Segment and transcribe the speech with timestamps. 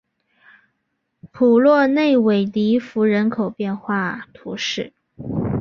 [1.31, 4.93] 普洛内韦迪福人口变化图示